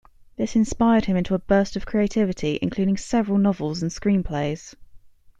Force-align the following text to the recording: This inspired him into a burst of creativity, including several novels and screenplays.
This 0.35 0.55
inspired 0.55 1.05
him 1.05 1.15
into 1.15 1.35
a 1.35 1.37
burst 1.37 1.75
of 1.75 1.85
creativity, 1.85 2.57
including 2.59 2.97
several 2.97 3.37
novels 3.37 3.83
and 3.83 3.91
screenplays. 3.91 4.73